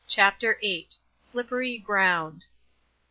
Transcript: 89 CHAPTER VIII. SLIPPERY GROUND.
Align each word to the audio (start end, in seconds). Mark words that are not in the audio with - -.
89 0.07 0.15
CHAPTER 0.15 0.57
VIII. 0.61 0.89
SLIPPERY 1.13 1.77
GROUND. 1.77 2.45